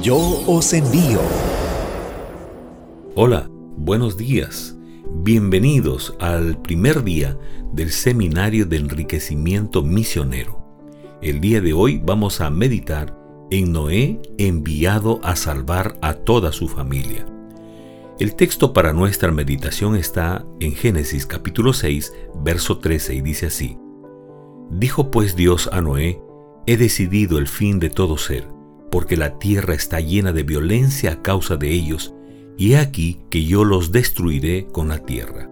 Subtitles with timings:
[0.00, 0.16] Yo
[0.46, 1.20] os envío.
[3.14, 4.74] Hola, buenos días.
[5.16, 7.38] Bienvenidos al primer día
[7.74, 10.64] del Seminario de Enriquecimiento Misionero.
[11.20, 13.14] El día de hoy vamos a meditar
[13.50, 17.26] en Noé enviado a salvar a toda su familia.
[18.18, 23.76] El texto para nuestra meditación está en Génesis capítulo 6, verso 13 y dice así.
[24.70, 26.18] Dijo pues Dios a Noé,
[26.66, 28.48] he decidido el fin de todo ser,
[28.92, 32.14] porque la tierra está llena de violencia a causa de ellos,
[32.58, 35.50] y he aquí que yo los destruiré con la tierra.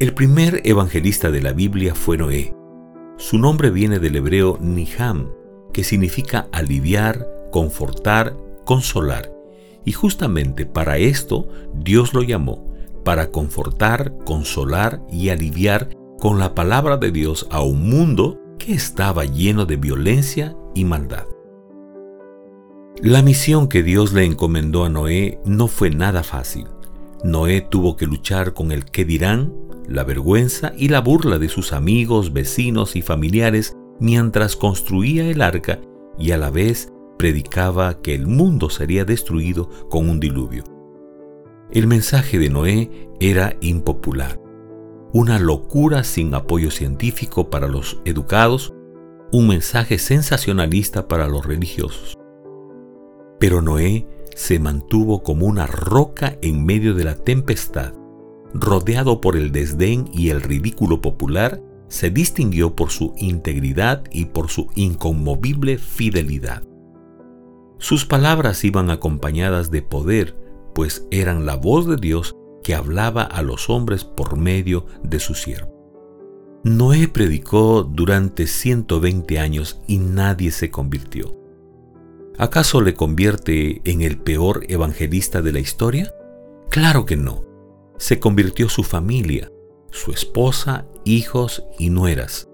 [0.00, 2.54] El primer evangelista de la Biblia fue Noé.
[3.18, 5.28] Su nombre viene del hebreo Niham,
[5.74, 9.30] que significa aliviar, confortar, consolar.
[9.84, 16.96] Y justamente para esto Dios lo llamó, para confortar, consolar y aliviar con la palabra
[16.96, 21.26] de Dios a un mundo que estaba lleno de violencia y maldad.
[23.02, 26.66] La misión que Dios le encomendó a Noé no fue nada fácil.
[27.22, 29.52] Noé tuvo que luchar con el qué dirán,
[29.86, 35.80] la vergüenza y la burla de sus amigos, vecinos y familiares mientras construía el arca
[36.18, 40.64] y a la vez predicaba que el mundo sería destruido con un diluvio.
[41.70, 44.40] El mensaje de Noé era impopular
[45.12, 48.74] una locura sin apoyo científico para los educados,
[49.32, 52.14] un mensaje sensacionalista para los religiosos.
[53.38, 57.92] Pero Noé se mantuvo como una roca en medio de la tempestad.
[58.54, 64.48] Rodeado por el desdén y el ridículo popular, se distinguió por su integridad y por
[64.48, 66.62] su inconmovible fidelidad.
[67.78, 70.36] Sus palabras iban acompañadas de poder,
[70.74, 75.34] pues eran la voz de Dios que hablaba a los hombres por medio de su
[75.34, 75.78] siervo.
[76.64, 81.38] Noé predicó durante 120 años y nadie se convirtió.
[82.38, 86.14] ¿Acaso le convierte en el peor evangelista de la historia?
[86.70, 87.44] Claro que no.
[87.98, 89.50] Se convirtió su familia,
[89.90, 92.48] su esposa, hijos y nueras.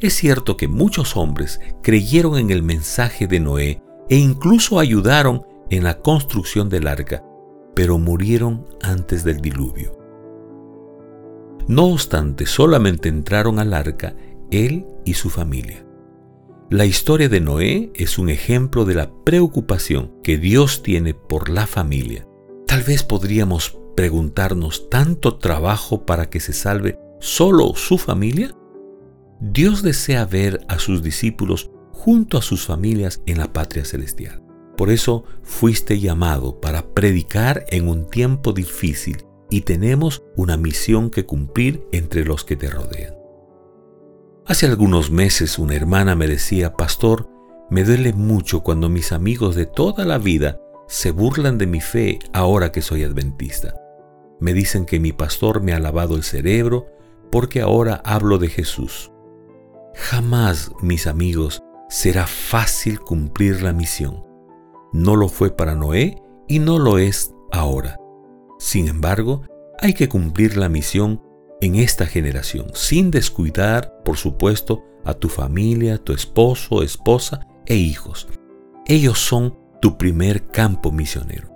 [0.00, 5.84] Es cierto que muchos hombres creyeron en el mensaje de Noé e incluso ayudaron en
[5.84, 7.22] la construcción del arca,
[7.76, 9.96] pero murieron antes del diluvio.
[11.68, 14.16] No obstante, solamente entraron al arca
[14.50, 15.86] él y su familia.
[16.70, 21.66] La historia de Noé es un ejemplo de la preocupación que Dios tiene por la
[21.66, 22.28] familia.
[22.68, 28.54] Tal vez podríamos preguntarnos tanto trabajo para que se salve solo su familia.
[29.40, 34.40] Dios desea ver a sus discípulos junto a sus familias en la patria celestial.
[34.76, 41.26] Por eso fuiste llamado para predicar en un tiempo difícil y tenemos una misión que
[41.26, 43.19] cumplir entre los que te rodean.
[44.50, 47.30] Hace algunos meses una hermana me decía, Pastor,
[47.70, 52.18] me duele mucho cuando mis amigos de toda la vida se burlan de mi fe
[52.32, 53.74] ahora que soy adventista.
[54.40, 56.88] Me dicen que mi pastor me ha lavado el cerebro
[57.30, 59.12] porque ahora hablo de Jesús.
[59.94, 64.24] Jamás, mis amigos, será fácil cumplir la misión.
[64.92, 68.00] No lo fue para Noé y no lo es ahora.
[68.58, 69.42] Sin embargo,
[69.78, 71.22] hay que cumplir la misión
[71.60, 78.28] en esta generación, sin descuidar, por supuesto, a tu familia, tu esposo, esposa e hijos.
[78.86, 81.50] Ellos son tu primer campo misionero.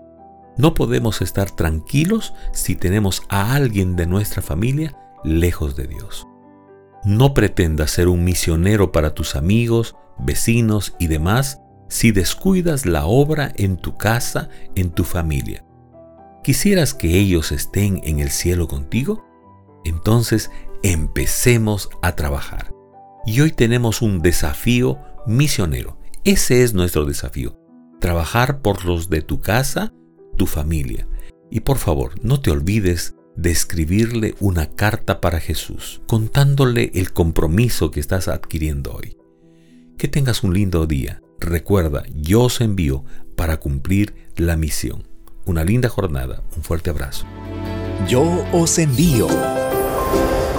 [0.56, 6.26] No podemos estar tranquilos si tenemos a alguien de nuestra familia lejos de Dios.
[7.04, 13.52] No pretendas ser un misionero para tus amigos, vecinos y demás si descuidas la obra
[13.56, 15.64] en tu casa, en tu familia.
[16.42, 19.23] ¿Quisieras que ellos estén en el cielo contigo?
[19.84, 20.50] Entonces
[20.82, 22.72] empecemos a trabajar.
[23.26, 25.98] Y hoy tenemos un desafío misionero.
[26.24, 27.58] Ese es nuestro desafío.
[28.00, 29.92] Trabajar por los de tu casa,
[30.36, 31.08] tu familia.
[31.50, 37.90] Y por favor, no te olvides de escribirle una carta para Jesús, contándole el compromiso
[37.90, 39.16] que estás adquiriendo hoy.
[39.96, 43.04] Que tengas un lindo día Recuerda, yo os envío
[43.36, 45.06] para cumplir la misión.
[45.44, 47.26] Una linda jornada, un fuerte abrazo.
[48.08, 49.28] Yo os envío.